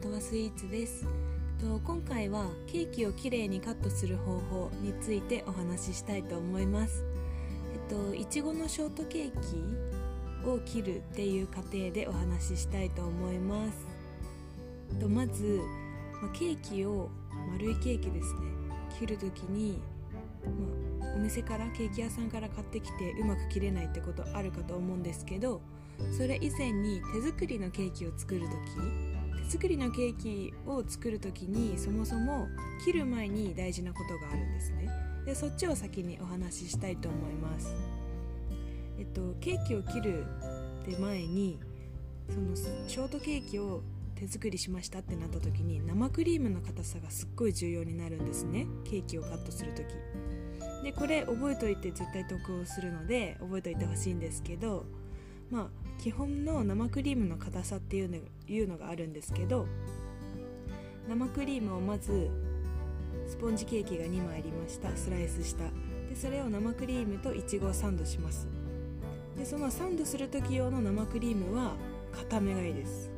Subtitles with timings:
[0.00, 1.04] とわスイーツです。
[1.60, 7.04] と今回はケーキをきれいにカットする方法についてお話ししたいと思います。
[7.74, 9.30] えっといちごのショートケー
[10.42, 13.86] キを切るっていう過程でお話ししたいと思います。
[14.98, 15.60] とまず、
[16.22, 17.10] まケーキを
[17.52, 18.40] 丸いケーキですね。
[18.98, 19.82] 切る時に、
[20.44, 25.60] まお店からケーキ屋さんから買ってきてうまく切れないってことあるかと思うんですけど
[26.16, 29.09] それ以前に手作りのケーキを作る時
[29.50, 32.46] 作りのケーキを作る時にそもそも
[32.84, 34.88] 切る前に大事なことがあるんですね。
[35.26, 37.74] でそっちを先にお話ししたいと思います。
[38.96, 40.24] えっとケーキを切る
[40.86, 41.58] で前に
[42.28, 43.82] そのショートケーキを
[44.14, 48.68] 手作りしましたってなった時に生クリームの硬さがすっごい重要になるんですね。
[48.84, 49.84] ケーキをカットする時。
[50.84, 54.86] でこれ覚えといて絶対得をするので覚えといてほしいんですけど
[55.50, 55.68] まあ
[56.00, 58.16] 基本の生クリームの硬さっていうの
[58.48, 59.66] いうのがあるんですけど
[61.06, 62.30] 生クリームをまず
[63.28, 64.96] スポンジケーキが2枚ありました。
[64.96, 65.64] スライスした。
[66.08, 68.48] でそれを生クリームといちごをサンドします。
[69.36, 71.74] でそのサンドする時用の生クリームは
[72.12, 73.10] 固めがいいです、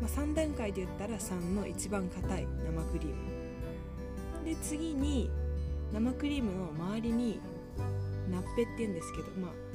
[0.00, 4.44] まあ、3段階で言ったら3の一番硬い生クリーム。
[4.44, 5.30] で次に
[5.92, 7.40] 生クリームの周りに
[8.30, 9.67] ナッペって言うんですけどまあ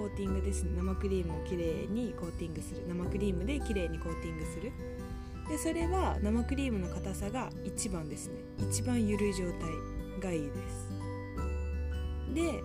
[0.00, 0.62] コーティングです。
[0.62, 2.86] ね生クリームをきれいにコーティングする。
[2.88, 4.72] 生クリームできれいにコーティングする。
[5.46, 8.40] でそれは生クリームの硬さが1番ですね。
[8.70, 9.60] 一番緩い状態
[10.22, 10.88] がいいです。
[12.32, 12.62] で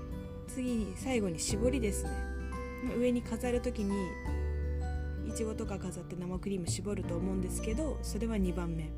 [0.48, 2.12] 次に最後に絞りですね。
[2.98, 3.94] 上に飾る時に
[5.28, 8.90] いちごとか飾って生クリーム絞ると思うんですけどそれは2番目。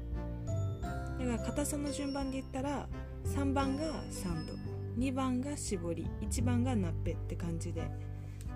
[1.18, 2.88] だから硬さの順番で言ったら
[3.26, 4.54] 3番がサンド。
[5.00, 6.06] 2番が絞り。
[6.22, 7.90] 1番がナッペって感じで。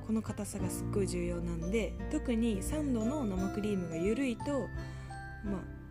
[0.05, 4.43] この硬さがすっごい重要なんで特にサンドの生クリームが緩いと
[5.43, 5.81] まあ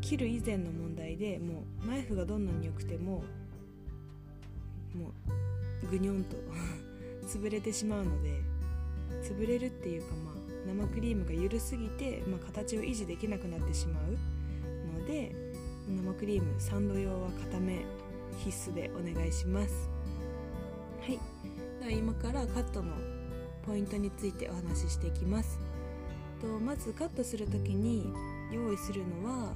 [0.00, 3.22] 切る以前の問題でもうナイフがどんなに良くても
[4.94, 5.12] も
[5.82, 6.36] うグニョンと
[7.26, 8.40] 潰れてしまうので
[9.22, 10.34] 潰れるっていうかまあ
[10.66, 15.34] 生クリームが緩すぎて、まあ、形を維持できなくなってしまうので
[15.88, 17.84] 生クリームサンド用は固め
[18.38, 19.88] 必須でお願いします。
[21.00, 21.18] はい。
[21.80, 22.92] では今からカットの
[23.68, 25.60] ポイントについてお話ししていきます。
[26.40, 28.10] とまずカットする時に
[28.50, 29.52] 用意するのは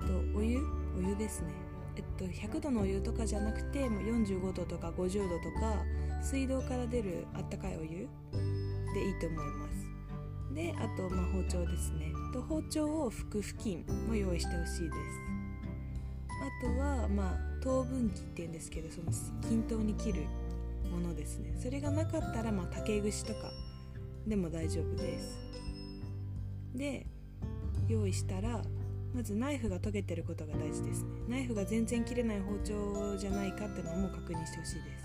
[0.00, 0.58] とお湯？
[0.98, 1.52] お湯ですね。
[1.94, 5.76] えっと、100度のお湯とかじゃなくてもう45度とか50度とか
[6.22, 10.54] 水道から出るあったかいお湯でいいと思います。
[10.54, 12.12] であと、まあ、包丁ですね。
[12.32, 14.96] と包丁を拭く布巾も用意してほしいです。
[16.28, 19.12] あとは、まあ、等分器っていうんですけどその
[19.48, 20.26] 均等に切る
[20.90, 21.54] ものですね。
[21.60, 23.50] それがなかったら、まあ、竹串とか
[24.26, 25.38] でも大丈夫です。
[26.74, 27.06] で
[27.88, 28.62] 用意したら
[29.14, 31.10] まずナイフが研げてることが大事ですね。
[31.28, 35.02] ナイフが全然切れない包丁じゃないかってのも確認してほしいです、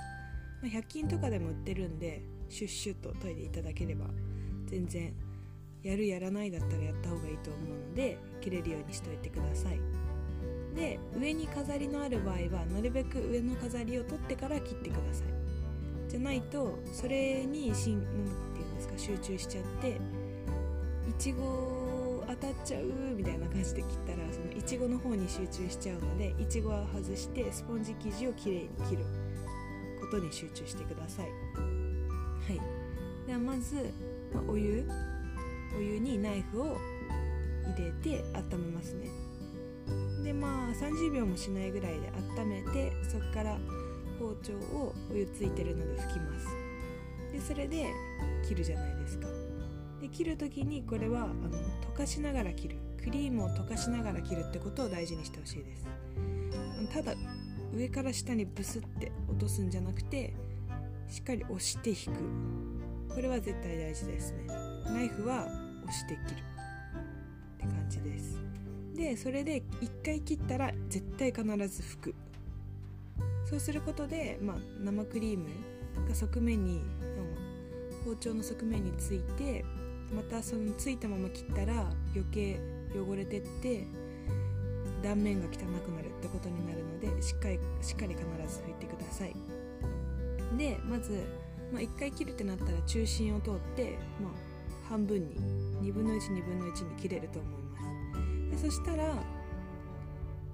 [0.61, 4.07] まあ、100均とかでも売ってるんでシュッシュッと研いでいただければ
[4.65, 5.13] 全然
[5.81, 9.79] やるやらないだったらやった方がいいと思うので切れるようにしといてください。
[10.75, 15.27] で上に飾りのある場合はなるべく上の飾りを取ってから切ってください。
[16.11, 18.03] じゃないとそれにしんっ
[18.53, 19.97] ていうんですか集中しちゃって
[21.09, 29.05] いちご当たっちゃうみたいな感じで切ったらそのいちごの方に集中しちゃうのでいちごは外してスポンジ生地をきれいに切る
[30.01, 31.25] ことに集中してください。
[31.27, 31.31] は
[32.49, 33.27] い。
[33.27, 33.89] ではまず、
[34.33, 34.85] ま、お湯
[35.77, 36.77] お湯にナイフを
[37.73, 39.07] 入れて温めますね。
[40.25, 43.57] でまあ30秒もしないぐらいで温めてそこから
[44.21, 46.47] 包丁をお湯ついてるので拭きます。
[47.33, 47.87] でそれで
[48.47, 49.27] 切るじゃないですか。
[49.99, 52.77] で切る時にこれはあの溶かしながら切る。
[53.03, 55.87] クリームを溶かしながら切るってことを大事にしてほしいです。
[56.93, 57.15] ただ
[57.73, 60.33] 上から下にブスって落とすんじゃなくて
[61.07, 63.15] しっかり押して引く。
[63.15, 64.47] これは絶対大事ですね。
[64.85, 65.47] ナイフは
[65.83, 66.41] 押して切る。
[67.55, 68.39] って感じです。
[68.95, 72.15] でそれで1回切ったら絶対必ず拭く。
[73.51, 75.45] そうすることで、まあ、生クリーム
[76.07, 76.81] が側面に
[78.05, 79.65] 包丁の側面について
[80.15, 82.59] またそのついたまま切ったら余計
[82.95, 83.85] 汚れてって
[85.03, 89.35] 断面が汚くなるってことになるのでしっかりしっかり必ず拭いてください。
[90.57, 91.11] でまず、
[91.73, 94.31] まあ、1回切るってなったら中心を通って、まあ、
[94.89, 95.35] 半分に
[95.81, 98.63] 1分の12分の1に切れると思います。
[98.63, 99.15] でそしたら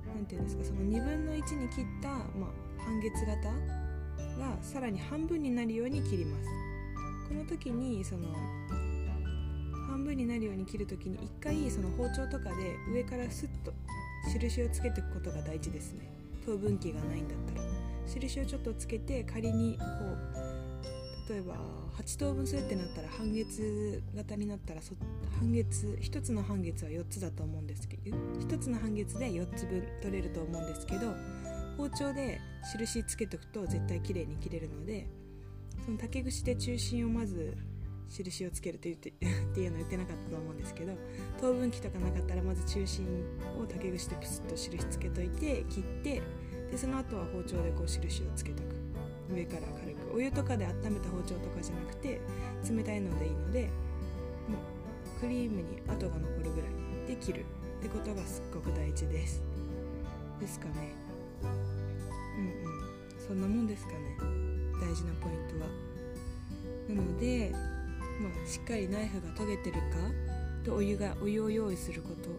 [0.08, 3.50] 何て言うんですかその2分の1に切った、まあ、半月型
[4.40, 6.50] がさらに半分になるように切ります。
[7.28, 8.28] この時にその
[9.88, 13.74] 半分になるように切る時に一回その包丁とかで上からスッと
[14.32, 16.10] 印をつけておくことが大事ですね。
[16.46, 17.68] 等分岐がないんだったら。
[18.08, 19.84] 印をちょっとつけて仮にこ
[21.28, 21.56] う例えば
[21.98, 24.82] 8等分するってなったら半月型になったら
[25.40, 31.14] 半月1つの半月は4つだと思うんですけど1つの半月で4つ分取れると思うんですけど
[31.78, 32.42] 包丁で
[32.74, 35.08] 印つけておくと絶対綺麗に切れるので
[35.86, 37.56] その竹串で中心をまず
[38.10, 40.94] 印をつけるって言って っていうの言ってなかったと思うんですけど
[41.40, 43.06] 等分岐とかなかったらまず中心
[43.62, 46.22] を竹串でプスッと印つけといて切って
[46.72, 48.76] でその後は包丁でこう印をつけとく。
[49.30, 50.14] 上から軽く。
[50.16, 52.22] お湯とかで温めた包丁とかじゃなくて
[52.70, 53.68] 冷たいのでいいのでも
[55.18, 57.42] うクリームに跡が残るぐらいで切る
[57.80, 59.44] ってことがすっごく大事です。
[60.40, 61.07] ですかね。
[61.44, 61.50] うん
[62.40, 63.28] うん。
[63.28, 64.18] そんなもんですかね。
[64.80, 65.68] 大事なポイントは。
[66.90, 67.52] なので、
[68.22, 69.80] まあ、しっかりナイフが研げてるか
[70.64, 72.30] とお湯がお湯を用意すること。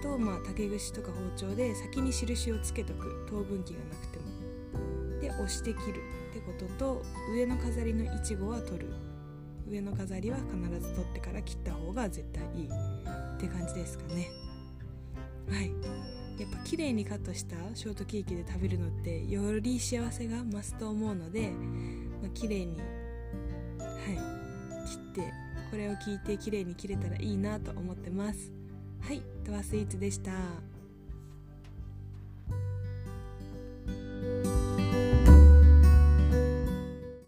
[0.00, 3.26] あと、まあ、竹串とか包丁で先に印をつけとく。
[3.28, 5.20] 等分岐がなくても。
[5.20, 6.02] で押して切る。
[6.30, 7.02] ってことと
[7.32, 8.88] 上の飾りのいちごは取る。
[9.68, 12.68] 上の飾りは必ず取ってから切った方が絶対いい。
[12.68, 12.70] っ
[13.38, 14.28] て感じですかね。
[15.48, 15.70] はい。
[16.38, 21.50] やっぱ綺麗にカットしたショートケーキで食べるのってより幸せが増すと思うので、
[22.22, 22.86] まあ、綺麗にはい
[24.88, 25.32] 切って
[25.70, 28.52] これを聞いて綺麗に切れたらいいなと思ってます。
[29.00, 30.73] はいとはスイーツでした。